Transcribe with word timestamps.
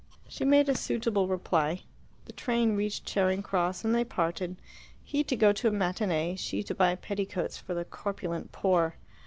She 0.27 0.45
made 0.45 0.67
a 0.67 0.73
suitable 0.73 1.27
reply. 1.27 1.81
The 2.25 2.33
train 2.33 2.75
reached 2.75 3.05
Charing 3.05 3.43
Cross, 3.43 3.85
and 3.85 3.93
they 3.93 4.03
parted, 4.03 4.55
he 5.03 5.23
to 5.23 5.35
go 5.35 5.53
to 5.53 5.67
a 5.67 5.71
matinee, 5.71 6.35
she 6.35 6.63
to 6.63 6.73
buy 6.73 6.95
petticoats 6.95 7.59
for 7.59 7.75
the 7.75 7.85
corpulent 7.85 8.51
poor. 8.51 8.95